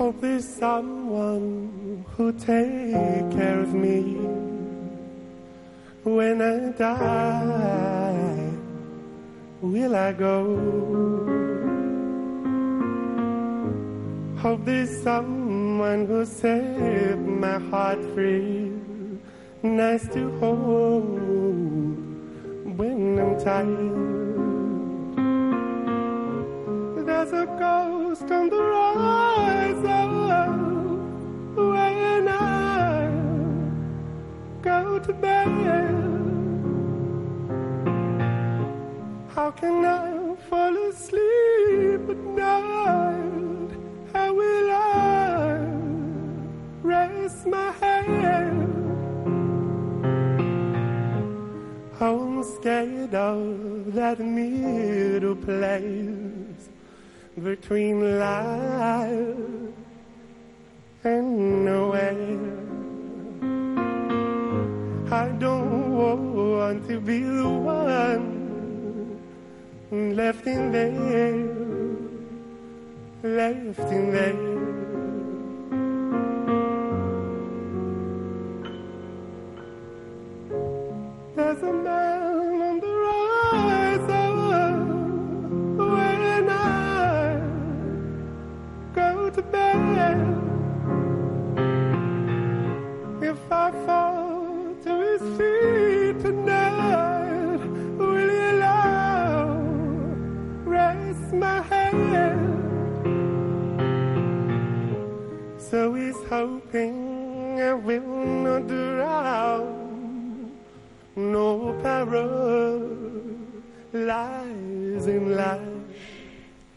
[0.00, 4.00] Hope there's someone who'll take care of me
[6.04, 8.50] when I die.
[9.60, 10.56] Will I go?
[14.38, 18.72] Hope there's someone who'll set my heart free.
[19.62, 21.20] Nice to hold
[22.78, 24.19] when I'm tired.
[27.30, 31.06] There's a ghost on the rise horizon
[31.54, 33.08] when I
[34.62, 35.48] go to bed.
[39.28, 43.70] How can I fall asleep at night?
[44.12, 45.58] How will I
[46.82, 48.56] rest my head?
[52.00, 56.39] I'm scared of that middle place
[57.42, 59.74] between life
[61.04, 62.38] and nowhere.
[65.10, 69.18] I don't want to be the one
[69.90, 71.46] left in there,
[73.22, 74.49] left in there.
[89.36, 89.69] with a man.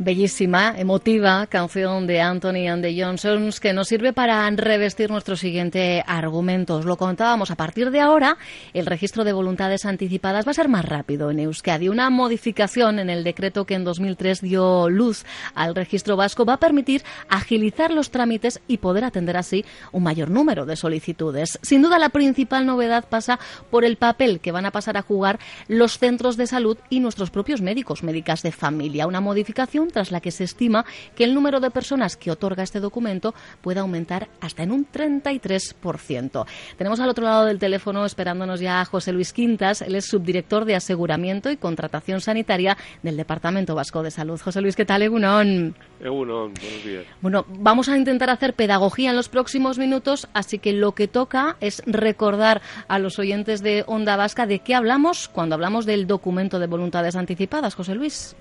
[0.04, 6.04] Bellísima, emotiva canción de Anthony and the Johnsons que nos sirve para revestir nuestro siguiente
[6.06, 6.76] argumento.
[6.76, 8.38] Os lo contábamos, a partir de ahora
[8.74, 11.88] el registro de voluntades anticipadas va a ser más rápido en Euskadi.
[11.88, 15.24] Una modificación en el decreto que en 2003 dio luz
[15.56, 20.30] al registro vasco va a permitir agilizar los trámites y poder atender así un mayor
[20.30, 21.60] número de solicitudes.
[21.62, 23.40] Sin duda la principal novedad pasa
[23.72, 25.40] por el papel que van a pasar a jugar
[25.70, 29.08] los centros de salud y nuestros propios médicos, médicas de familia.
[29.08, 32.82] Una modificación tras la que se estima que el número de personas que otorga este
[32.82, 36.46] documento puede aumentar hasta en un 33%.
[36.78, 40.66] Tenemos al otro lado del teléfono esperándonos ya a José Luis Quintas, él es subdirector
[40.66, 44.42] de aseguramiento y contratación sanitaria del Departamento Vasco de Salud.
[44.42, 45.76] José Luis, ¿qué tal, Egunon?
[46.02, 47.06] Egunon, buenos días.
[47.22, 51.56] Bueno, vamos a intentar hacer pedagogía en los próximos minutos, así que lo que toca
[51.62, 56.60] es recordar a los oyentes de Onda Vasca de qué hablamos cuando hablamos del documento
[56.60, 58.36] de voluntades anticipadas, José Luis.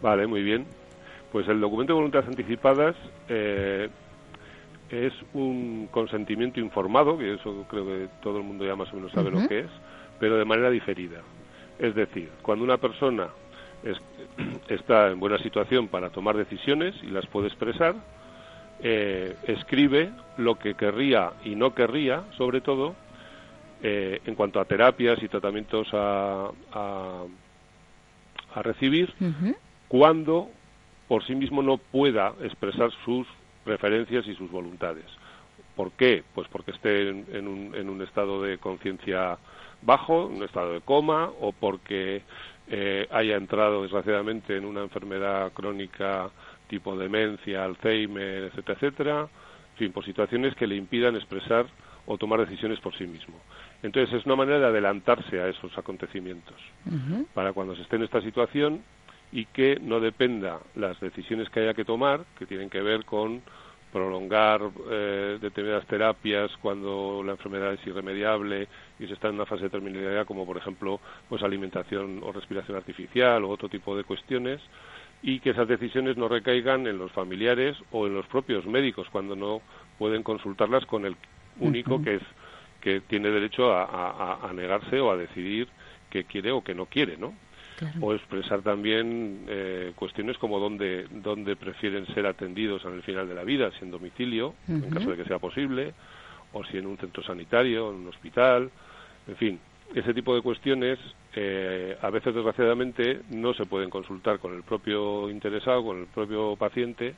[0.00, 0.66] Vale, muy bien.
[1.32, 2.94] Pues el documento de voluntades anticipadas
[3.28, 3.88] eh,
[4.90, 9.10] es un consentimiento informado, que eso creo que todo el mundo ya más o menos
[9.12, 9.70] sabe lo que es,
[10.20, 11.22] pero de manera diferida.
[11.78, 13.28] Es decir, cuando una persona
[13.82, 14.00] es-
[14.68, 17.94] está en buena situación para tomar decisiones y las puede expresar,
[18.82, 22.94] eh, escribe lo que querría y no querría, sobre todo,
[23.82, 27.22] eh, en cuanto a terapias y tratamientos a, a,
[28.54, 29.12] a recibir,
[29.88, 30.50] cuando
[31.08, 33.26] por sí mismo no pueda expresar sus
[33.64, 35.04] preferencias y sus voluntades.
[35.76, 36.22] ¿Por qué?
[36.34, 39.38] Pues porque esté en, en un, en un estado de conciencia
[39.82, 42.22] bajo, en un estado de coma, o porque
[42.68, 46.30] eh, haya entrado desgraciadamente en una enfermedad crónica
[46.68, 49.20] tipo demencia, Alzheimer, etcétera, etcétera,
[49.72, 51.66] en fin, por situaciones que le impidan expresar
[52.06, 53.34] o tomar decisiones por sí mismo.
[53.82, 56.56] Entonces es una manera de adelantarse a esos acontecimientos
[57.34, 58.82] para cuando se esté en esta situación
[59.32, 63.40] y que no dependa las decisiones que haya que tomar, que tienen que ver con
[63.92, 68.66] prolongar eh, determinadas terapias cuando la enfermedad es irremediable
[68.98, 72.76] y se está en una fase de terminalidad, como por ejemplo pues alimentación o respiración
[72.76, 74.60] artificial o otro tipo de cuestiones,
[75.22, 79.36] y que esas decisiones no recaigan en los familiares o en los propios médicos cuando
[79.36, 79.60] no
[79.98, 81.16] pueden consultarlas con el
[81.60, 82.22] único que es
[82.80, 84.10] que tiene derecho a, a-
[84.42, 85.68] a- a negarse o a decidir
[86.10, 87.34] que quiere o que no quiere, ¿no?
[87.78, 88.00] Claro.
[88.00, 93.44] o expresar también eh, cuestiones como dónde, dónde prefieren ser atendidos al final de la
[93.44, 95.94] vida, si en domicilio, en caso de que sea posible,
[96.52, 98.70] o si en un centro sanitario, en un hospital,
[99.26, 99.60] en fin,
[99.94, 100.98] ese tipo de cuestiones
[101.34, 106.56] eh, a veces desgraciadamente no se pueden consultar con el propio interesado, con el propio
[106.56, 107.14] paciente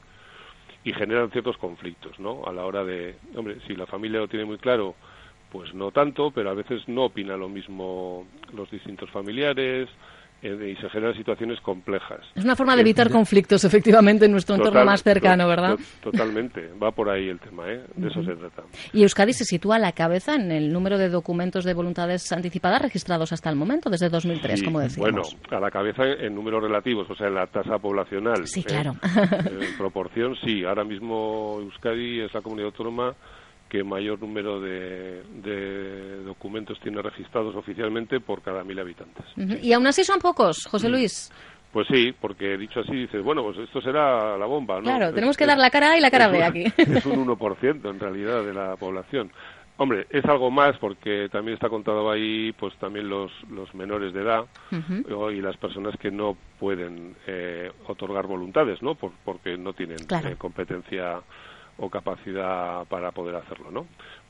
[0.84, 2.44] y generan ciertos conflictos, ¿no?
[2.44, 4.94] A la hora de, hombre, si la familia lo tiene muy claro,
[5.50, 9.88] pues no tanto, pero a veces no opina lo mismo los distintos familiares
[10.46, 12.20] eh, y se generan situaciones complejas.
[12.34, 15.76] Es una forma de evitar conflictos, efectivamente, en nuestro entorno Total- más cercano, ¿verdad?
[16.02, 17.80] to- Totalmente, va por ahí el tema, ¿eh?
[17.96, 18.62] De eso se trata.
[18.92, 22.82] Y Euskadi se sitúa a la cabeza en el número de documentos de voluntades anticipadas
[22.82, 25.34] registrados hasta el momento, desde 2003, Sí, como decíamos.
[25.40, 28.46] Bueno, a la cabeza en, números relativos, o sea, en la tasa poblacional.
[28.46, 28.64] Sí, ¿eh?
[28.64, 28.94] claro.
[29.04, 30.64] en proporción, sí.
[30.64, 33.14] Ahora mismo Euskadi es la comunidad autónoma
[33.74, 39.24] que mayor número de, de documentos tiene registrados oficialmente por cada mil habitantes.
[39.36, 41.32] Y aún así son pocos, José Luis.
[41.72, 44.82] Pues sí, porque dicho así dices, bueno, pues esto será la bomba, ¿no?
[44.82, 46.64] Claro, tenemos que es- dar la cara A y la cara B aquí.
[46.76, 49.32] Es un 1% en realidad de la población.
[49.76, 54.20] Hombre, es algo más porque también está contado ahí pues también los, los menores de
[54.22, 54.44] edad
[55.12, 58.94] o- y las personas que no pueden eh, otorgar voluntades, ¿no?
[58.94, 60.28] Por- porque no tienen Claro.
[60.28, 61.20] eh, competencia
[61.78, 63.86] o capacidad para poder hacerlo, ¿no?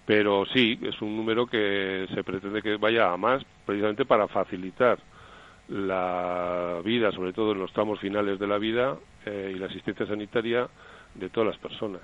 [0.06, 4.98] Pero sí, es un número que se pretende que vaya a más precisamente para facilitar
[5.68, 10.06] la vida, sobre todo en los tramos finales de la vida eh, y la asistencia
[10.06, 10.68] sanitaria
[11.14, 12.02] de todas las personas.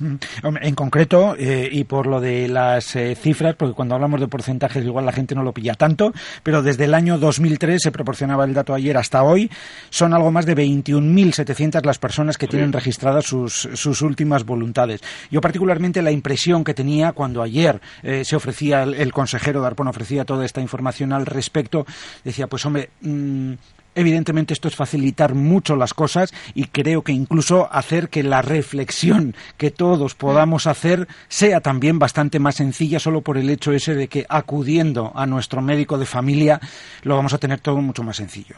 [0.00, 4.84] En concreto, eh, y por lo de las eh, cifras, porque cuando hablamos de porcentajes
[4.84, 6.12] igual la gente no lo pilla tanto,
[6.42, 9.50] pero desde el año 2003, se proporcionaba el dato ayer hasta hoy,
[9.90, 15.02] son algo más de 21.700 las personas que tienen registradas sus, sus últimas voluntades.
[15.30, 19.88] Yo particularmente la impresión que tenía cuando ayer eh, se ofrecía, el, el consejero Darpón
[19.88, 21.86] ofrecía toda esta información al respecto,
[22.24, 23.52] decía, pues hombre, mm,
[23.94, 29.34] Evidentemente esto es facilitar mucho las cosas y creo que incluso hacer que la reflexión
[29.58, 34.08] que todos podamos hacer sea también bastante más sencilla solo por el hecho ese de
[34.08, 36.60] que acudiendo a nuestro médico de familia
[37.02, 38.56] lo vamos a tener todo mucho más sencillo.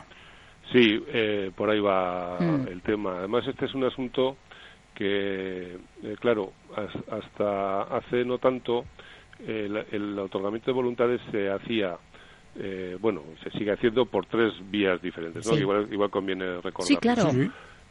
[0.72, 2.68] Sí, eh, por ahí va Mm.
[2.68, 3.18] el tema.
[3.18, 4.36] Además, este es un asunto
[4.94, 8.84] que, eh, claro, has- hasta hace no tanto
[9.40, 11.96] eh, el, el otorgamiento de voluntades se hacía,
[12.56, 15.54] eh, bueno, se sigue haciendo por tres vías diferentes, ¿no?
[15.54, 15.60] Sí.
[15.60, 16.86] Igual, igual conviene recordar.
[16.88, 17.30] Sí, claro.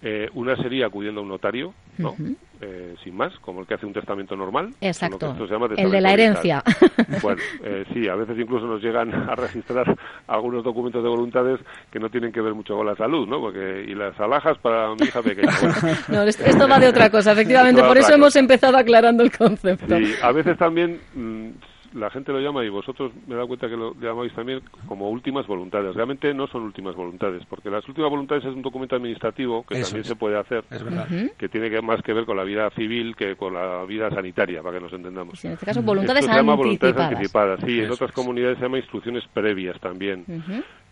[0.03, 2.13] Eh, una sería acudiendo a un notario, ¿no?
[2.13, 2.35] Ujú.
[2.59, 4.73] Eh, sin más, como el que hace un testamento normal.
[4.81, 5.13] Exacto.
[5.13, 6.63] lo que esto se llama El de la herencia.
[7.21, 9.95] Bueno, eh, sí, a veces incluso nos llegan a registrar
[10.27, 11.59] algunos documentos de voluntades
[11.91, 13.39] que no tienen que ver mucho con la salud, ¿no?
[13.39, 15.51] Porque, y las alhajas para mi hija pequeña.
[15.81, 17.83] Bueno, No, esto esto va de otra cosa, efectivamente.
[17.83, 19.97] Por eso hemos empezado aclarando el concepto.
[19.97, 21.49] Sí, a veces también mm,
[21.93, 25.09] la gente lo llama y vosotros me he dado cuenta que lo llamáis también como
[25.09, 25.93] últimas voluntades.
[25.95, 29.87] Realmente no son últimas voluntades, porque las últimas voluntades es un documento administrativo que Eso
[29.87, 30.07] también es.
[30.07, 31.07] se puede hacer, Es verdad.
[31.37, 34.61] que tiene que más que ver con la vida civil que con la vida sanitaria,
[34.61, 35.39] para que nos entendamos.
[35.39, 37.59] Sí, en este caso, voluntades Esto se llama voluntades anticipadas.
[37.65, 38.15] Sí, en otras es.
[38.15, 40.25] comunidades se llama instrucciones previas también.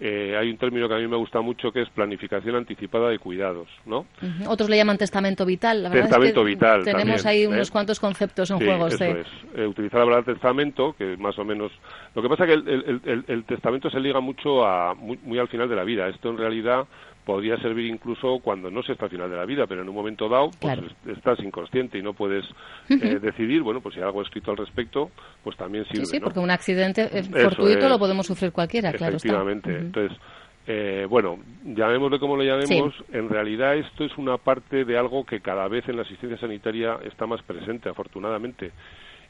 [0.01, 3.19] Eh, hay un término que a mí me gusta mucho que es planificación anticipada de
[3.19, 4.05] cuidados, ¿no?
[4.47, 5.83] Otros le llaman testamento vital.
[5.83, 7.47] La es Testamento que vital Tenemos también, ahí ¿eh?
[7.47, 8.87] unos cuantos conceptos en Sí, juego.
[8.87, 9.03] eso sí.
[9.03, 9.27] es.
[9.55, 11.71] Eh, utilizar la palabra testamento, que más o menos...
[12.15, 15.19] Lo que pasa es que el, el- el- el testamento se liga mucho a muy,
[15.23, 16.07] muy al final de la vida.
[16.07, 16.85] Esto en realidad
[17.29, 19.93] podría servir incluso cuando no se está al final de la vida, pero en un
[19.93, 20.87] momento dado pues Claro.
[21.15, 22.43] estás inconsciente y no puedes
[22.89, 25.11] eh, decidir, bueno, pues si hay algo escrito al respecto,
[25.43, 26.23] pues también Sí, sirve, sí, ¿no?
[26.23, 27.89] porque un accidente fortuito es.
[27.89, 29.27] lo podemos sufrir cualquiera, claro está.
[29.27, 29.77] Efectivamente.
[29.77, 30.17] Entonces,
[30.65, 35.39] eh, bueno, llamémosle como lo llamemos, en realidad esto es una parte de algo que
[35.39, 38.71] cada vez en la asistencia sanitaria está más presente, afortunadamente,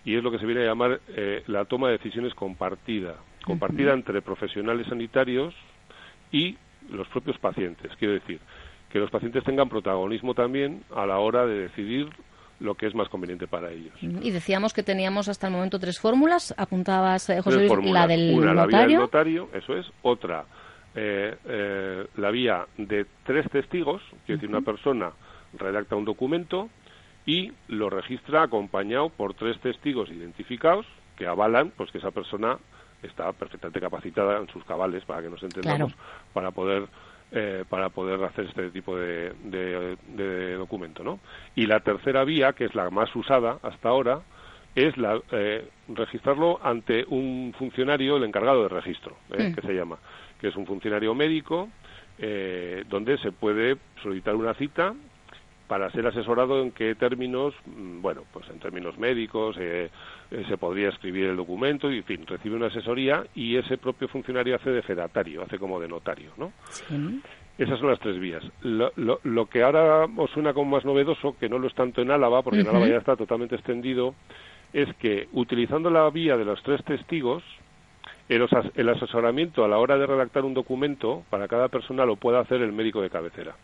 [0.05, 3.91] y es lo que se viene a llamar eh, la toma de decisiones compartida, compartida
[3.91, 5.53] entre profesionales sanitarios
[6.31, 6.55] y
[6.91, 7.91] los propios pacientes.
[7.97, 8.39] Quiero decir,
[8.89, 12.09] que los pacientes tengan protagonismo también a la hora de decidir
[12.59, 13.93] lo que es más conveniente para ellos.
[14.01, 16.53] Y decíamos que teníamos hasta el momento tres fórmulas.
[16.57, 18.99] Apuntabas, eh, José Luis, la del Una, la vía del notario.
[18.99, 19.85] notario, eso es.
[20.01, 20.43] Otra,
[20.95, 25.11] eh, eh, la vía de tres testigos, quiere decir, una persona
[25.57, 26.69] redacta un documento
[27.25, 32.57] y lo registra acompañado por tres testigos identificados que avalan pues que esa persona
[33.03, 35.93] está perfectamente capacitada en sus cabales, para que nos entendamos,
[36.33, 36.87] para poder
[37.31, 41.19] eh, para poder hacer este tipo de, de- de documento, ¿no?
[41.55, 44.21] Y la tercera vía, que es la más usada hasta ahora,
[44.73, 49.49] es la, eh, registrarlo ante un funcionario, el encargado de registro, ¿eh?
[49.49, 49.53] Mm.
[49.53, 49.99] que se llama,
[50.41, 51.69] que es un funcionario médico,
[52.17, 54.95] eh, donde se puede solicitar una cita
[55.69, 59.91] para ser asesorado en qué términos, mm, bueno, pues en términos médicos, eh,
[60.31, 64.07] eh, se podría escribir el documento y, en fin, recibe una asesoría y ese propio
[64.07, 66.51] funcionario hace de fedatario, hace como de notario, ¿no?
[67.59, 68.43] Esas son las tres vías.
[68.63, 72.01] Lo, lo, lo, que ahora os suena como más novedoso, que no lo es tanto
[72.01, 74.15] en Álava, porque en Álava ya está totalmente extendido,
[74.73, 77.43] es que utilizando la vía de los tres testigos,
[78.27, 82.39] el, el, asesoramiento a la hora de redactar un documento para cada persona lo puede
[82.39, 83.55] hacer el médico de cabecera.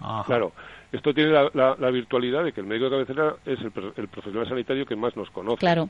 [0.00, 0.24] Ajá.
[0.26, 0.52] Claro,
[0.92, 4.08] esto tiene la, la, la, virtualidad de que el médico de cabecera es el, el,
[4.08, 5.58] profesional sanitario que más nos conoce.
[5.58, 5.88] Claro.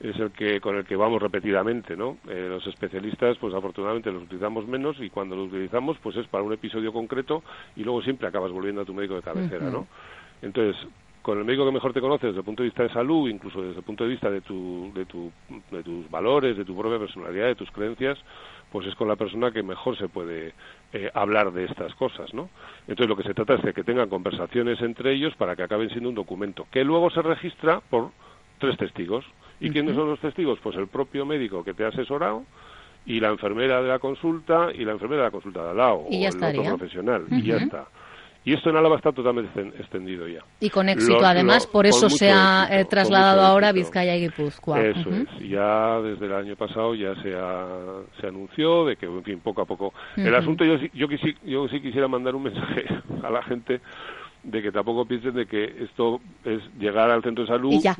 [0.00, 2.18] Es el que con el que vamos repetidamente, ¿no?
[2.28, 6.44] Eh, los especialistas, pues afortunadamente los utilizamos menos y cuando los utilizamos, pues es para
[6.44, 7.42] un episodio concreto
[7.74, 9.72] y luego siempre acabas volviendo a tu médico de cabecera, uh -huh.
[9.72, 9.86] ¿no?
[10.40, 10.76] Entonces,
[11.22, 13.60] con el médico que mejor te conoce desde el punto de vista de salud, incluso
[13.60, 15.30] desde el punto de vista de, tu, de, tu,
[15.70, 18.18] de tus valores, de tu propia personalidad, de tus creencias,
[18.72, 20.52] pues es con la persona que mejor se puede
[20.92, 22.48] eh, hablar de estas cosas, ¿no?
[22.86, 25.90] Entonces lo que se trata es de que tengan conversaciones entre ellos para que acaben
[25.90, 28.10] siendo un documento, que luego se registra por
[28.58, 29.24] tres testigos.
[29.60, 29.72] ¿Y uh -huh.
[29.72, 30.58] quiénes son los testigos?
[30.62, 32.44] Pues el propio médico que te ha asesorado,
[33.06, 35.94] y la enfermera de la consulta y la enfermera de la consulta de al lado,
[36.00, 36.60] o el estaría.
[36.60, 37.38] otro profesional, Uh -huh.
[37.38, 37.86] y ya está.
[38.44, 40.40] Y esto en Álava está totalmente extendido ya.
[40.60, 43.72] Y con éxito, lo, además, lo, por eso se ha éxito, eh, trasladado ahora a
[43.72, 44.80] Vizcaya y Guipúzcoa.
[44.80, 45.26] Eso uh -huh.
[45.40, 45.48] es.
[45.50, 47.66] Ya desde el año pasado ya se, ha,
[48.20, 49.88] se anunció de que, en fin, poco a poco.
[49.88, 50.26] Uh -huh.
[50.28, 52.86] El asunto, yo, yo, yo, yo sí quisiera mandar un mensaje
[53.22, 53.80] a la gente
[54.42, 57.96] de que tampoco piensen de que esto es llegar al centro de salud y ya,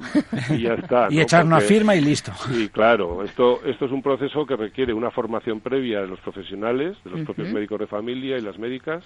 [0.51, 1.09] y ya está.
[1.11, 1.23] y ¿no?
[1.23, 2.33] echar una firma y listo.
[2.49, 3.23] Sí, claro.
[3.23, 7.21] Esto, esto es un proceso que requiere una formación previa de los profesionales, de los
[7.21, 7.27] uh -huh.
[7.27, 9.05] propios médicos de familia y las médicas,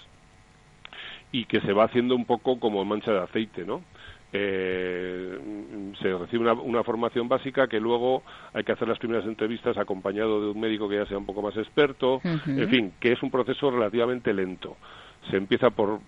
[1.33, 3.81] y que se va haciendo un poco como mancha de aceite, ¿no?
[4.35, 5.37] Eh,
[6.01, 8.23] se recibe una, una, formación básica que luego
[8.53, 11.41] hay que hacer las primeras entrevistas acompañado de un médico que ya sea un poco
[11.43, 12.63] más experto, uh -huh.
[12.63, 14.77] en fin, que es un proceso relativamente lento.
[15.29, 15.99] Se empieza por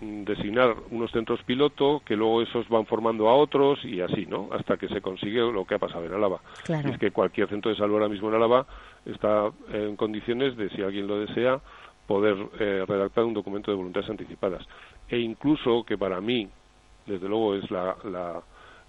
[0.00, 4.48] designar unos centros piloto, que luego esos van formando a otros y así, ¿no?
[4.50, 6.40] Hasta que se consigue lo que ha pasado en Álava.
[6.64, 6.88] Claro.
[6.88, 8.66] Es que cualquier centro de salud ahora mismo en Álava
[9.06, 11.60] está en condiciones de, si alguien lo desea,
[12.08, 14.66] poder eh, redactar un documento de voluntades anticipadas.
[15.08, 16.48] E incluso que para mí,
[17.06, 18.42] desde luego, es la, la,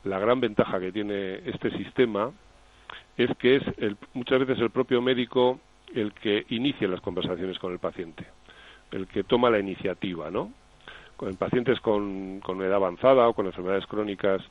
[0.06, 2.32] la gran ventaja que tiene este sistema,
[3.18, 5.60] es que es el, muchas veces el propio médico
[5.94, 8.26] el que inicia las conversaciones con el paciente,
[8.92, 10.54] el que toma la iniciativa, ¿no?
[11.18, 14.42] Con pacientes con, con edad avanzada o con enfermedades crónicas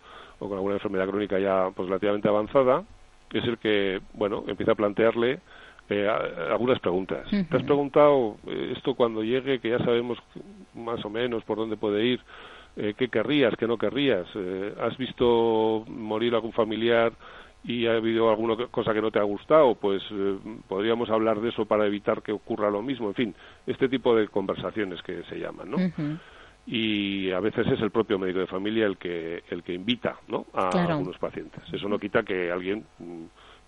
[0.40, 2.84] o con alguna enfermedad crónica ya pues, relativamente avanzada,
[3.32, 5.40] es el que, bueno, empieza a plantearle
[5.88, 6.08] eh,
[6.50, 7.26] algunas preguntas.
[7.32, 7.48] Uh -huh.
[7.48, 10.18] ¿Te has preguntado eh, esto cuando llegue, que ya sabemos
[10.74, 12.20] más o menos por dónde puede ir?
[12.76, 14.26] Eh, ¿Qué querrías, qué no querrías?
[14.34, 17.12] Eh, ¿Has visto morir algún familiar
[17.64, 19.74] y ha habido alguna cosa que no te ha gustado?
[19.74, 20.02] Pues
[20.68, 23.08] podríamos hablar de eso para evitar que ocurra lo mismo.
[23.08, 23.34] En fin,
[23.66, 25.76] este tipo de conversaciones que se llaman, ¿no?
[25.76, 26.18] Uh -huh
[26.70, 30.44] y a veces es el propio médico de familia el que el que invita ¿no?
[30.52, 30.92] a claro.
[30.92, 31.62] algunos pacientes.
[31.72, 32.84] Eso no quita que alguien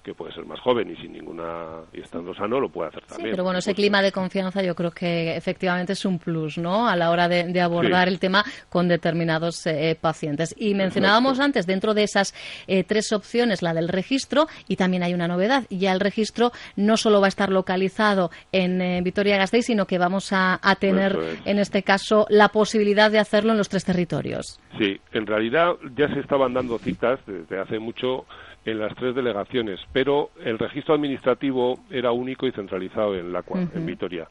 [0.02, 3.28] que puede ser más joven y sin ninguna y estando sano lo puede hacer también.
[3.28, 6.88] Sí, pero bueno, ese clima de confianza yo creo que efectivamente es un plus, ¿no?
[6.88, 8.14] A la hora de, de abordar sí.
[8.14, 10.54] el tema con determinados eh, pacientes.
[10.57, 11.45] Y mencionábamos Exacto.
[11.45, 12.35] antes dentro de esas
[12.66, 15.64] eh, tres opciones la del registro y también hay una novedad.
[15.69, 20.33] Ya el registro no solo va a estar localizado en eh, Vitoria-Gasteiz, sino que vamos
[20.33, 21.40] a, a tener es.
[21.47, 24.59] en este caso la posibilidad de hacerlo en los tres territorios.
[24.78, 28.25] Sí, en realidad ya se estaban dando citas desde hace mucho
[28.64, 33.43] en las tres delegaciones, pero el registro administrativo era único y centralizado en la uh
[33.43, 33.75] -huh.
[33.75, 34.29] en Vitoria.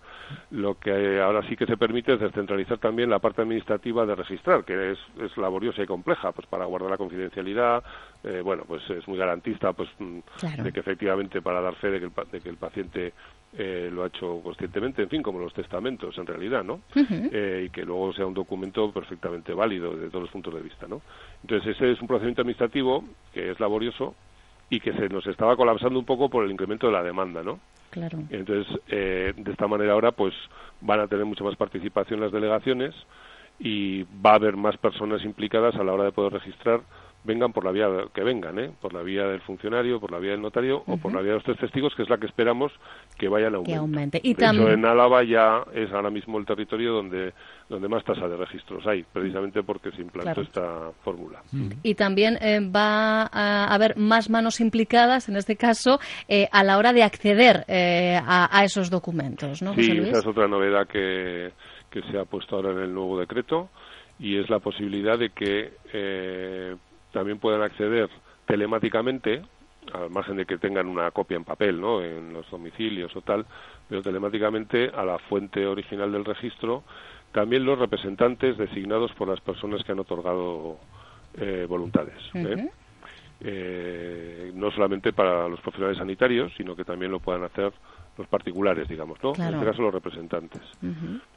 [0.51, 4.63] Lo que ahora sí que se permite es descentralizar también la parte administrativa de registrar,
[4.63, 7.83] que es, es laboriosa y compleja, pues para guardar la confidencialidad,
[8.24, 10.63] eh, bueno, pues es muy garantista, pues mm, claro.
[10.63, 13.13] de que efectivamente para dar fe de que el, de que el paciente
[13.57, 16.75] eh, lo ha hecho conscientemente, en fin, como los testamentos en realidad, ¿no?
[16.95, 17.29] Uh -huh.
[17.31, 20.87] eh, y que luego sea un documento perfectamente válido desde todos los puntos de vista,
[20.87, 21.01] ¿no?
[21.41, 23.03] Entonces ese es un procedimiento administrativo
[23.33, 24.13] que es laborioso
[24.69, 27.59] y que se nos estaba colapsando un poco por el incremento de la demanda, ¿no?
[27.89, 28.19] Claro.
[28.29, 30.33] Entonces, eh, de esta manera ahora, pues,
[30.81, 32.93] van a tener mucha más participación las delegaciones
[33.57, 36.81] y va a haber más personas implicadas a la hora de poder registrar
[37.23, 38.71] vengan por la vía que vengan, ¿eh?
[38.81, 40.93] por la vía del funcionario, por la vía del notario uh -huh.
[40.93, 42.71] o por la vía de los tres testigos, que es la que esperamos
[43.17, 43.73] que vayan a aumentar.
[43.73, 44.21] Que aumente.
[44.23, 47.33] Y de hecho, en Álava ya es ahora mismo el territorio donde,
[47.67, 50.41] donde más tasa de registros hay, precisamente porque se implantó claro.
[50.41, 51.41] esta fórmula.
[51.51, 51.77] Uh -huh.
[51.83, 56.77] Y también eh, va a haber más manos implicadas, en este caso, eh, a la
[56.77, 59.73] hora de acceder eh, a, a, esos documentos, ¿no?
[59.73, 61.51] Sí, esa es otra novedad que,
[61.89, 63.69] que se ha puesto ahora en el nuevo decreto
[64.19, 66.75] y es la posibilidad de que eh,
[67.11, 68.09] también puedan acceder
[68.45, 69.41] telemáticamente,
[69.93, 72.01] al margen de que tengan una copia en papel, ¿no?
[72.03, 73.45] En los domicilios o tal,
[73.87, 76.83] pero telemáticamente a la fuente original del registro,
[77.31, 80.77] también los representantes designados por las personas que han otorgado
[81.37, 82.17] eh, voluntades.
[82.33, 82.69] ¿eh?
[83.41, 87.71] Eh, no solamente para los profesionales sanitarios, sino que también lo puedan hacer
[88.19, 89.31] los particulares, digamos, ¿no?
[89.31, 89.49] Claro.
[89.49, 90.61] En este caso los representantes.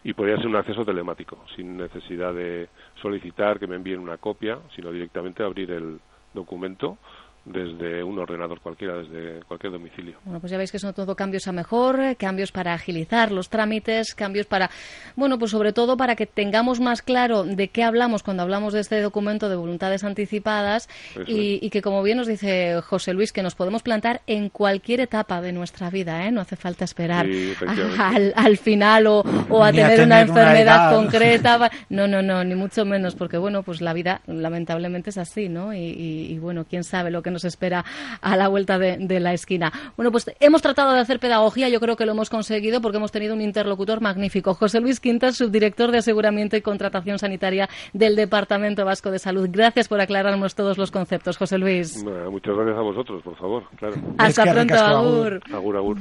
[0.02, 2.68] Y podría ser un acceso telemático, sin necesidad de
[3.00, 6.00] solicitar que me envíen una copia, sino directamente abrir el
[6.34, 6.98] documento
[7.44, 10.16] desde un ordenador cualquiera, desde cualquier domicilio.
[10.24, 13.48] Bueno, pues ya veis que son todo cambios a mejor, eh, cambios para agilizar los
[13.48, 14.70] trámites, cambios para,
[15.16, 18.80] bueno, pues sobre todo para que tengamos más claro de qué hablamos cuando hablamos de
[18.80, 20.88] este documento de voluntades anticipadas
[21.26, 25.00] y, y que, como bien nos dice José Luis, que nos podemos plantar en cualquier
[25.00, 26.30] etapa de nuestra vida, ¿eh?
[26.30, 27.54] No hace falta esperar Sí,
[27.98, 30.94] al, al final o, o a tener, una enfermedad edad.
[30.94, 31.70] concreta.
[31.90, 35.74] No, no, no, ni mucho menos, porque, bueno, pues la vida lamentablemente es así, ¿no?
[35.74, 37.84] Y, y- y, bueno, quién sabe lo que nos espera
[38.20, 39.72] a la vuelta de, de la esquina.
[39.96, 43.12] Bueno, pues hemos tratado de hacer pedagogía, yo creo que lo hemos conseguido porque hemos
[43.12, 44.54] tenido un interlocutor magnífico.
[44.54, 49.48] José Luis Quintas, subdirector de Aseguramiento y Contratación Sanitaria del Departamento Vasco de Salud.
[49.50, 52.02] Gracias por aclararnos todos los conceptos, José Luis.
[52.02, 53.94] Bueno, muchas gracias a vosotros, por favor, claro.
[54.18, 55.40] Hasta Es que pronto, Agur.
[55.52, 55.96] Agur, agur.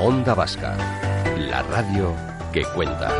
[0.00, 0.76] Onda Vasca,
[1.38, 2.12] la radio
[2.52, 3.10] que cuenta.